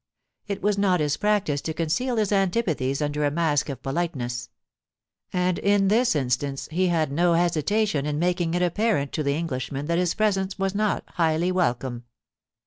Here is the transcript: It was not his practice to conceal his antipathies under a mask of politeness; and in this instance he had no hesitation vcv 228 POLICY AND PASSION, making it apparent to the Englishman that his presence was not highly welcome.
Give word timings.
It 0.47 0.63
was 0.63 0.79
not 0.79 0.99
his 0.99 1.15
practice 1.15 1.61
to 1.61 1.75
conceal 1.75 2.15
his 2.17 2.31
antipathies 2.31 3.03
under 3.03 3.23
a 3.23 3.29
mask 3.29 3.69
of 3.69 3.83
politeness; 3.83 4.49
and 5.31 5.59
in 5.59 5.89
this 5.89 6.15
instance 6.15 6.67
he 6.71 6.87
had 6.87 7.11
no 7.11 7.33
hesitation 7.33 8.05
vcv 8.05 8.05
228 8.05 8.05
POLICY 8.05 8.05
AND 8.05 8.05
PASSION, 8.09 8.19
making 8.19 8.53
it 8.55 8.63
apparent 8.65 9.11
to 9.11 9.21
the 9.21 9.35
Englishman 9.35 9.85
that 9.85 9.99
his 9.99 10.15
presence 10.15 10.57
was 10.57 10.73
not 10.73 11.03
highly 11.09 11.51
welcome. 11.51 12.05